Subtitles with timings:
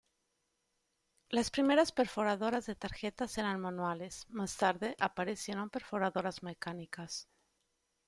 [1.29, 7.27] Las primeras perforadoras de tarjetas eran manuales, más tarde aparecieron perforadoras mecánicas.